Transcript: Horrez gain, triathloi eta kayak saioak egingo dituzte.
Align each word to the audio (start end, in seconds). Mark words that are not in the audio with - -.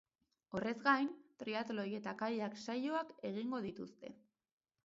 Horrez 0.59 0.71
gain, 0.87 1.09
triathloi 1.43 1.85
eta 1.99 2.15
kayak 2.23 2.57
saioak 2.65 3.15
egingo 3.33 3.61
dituzte. 3.67 4.15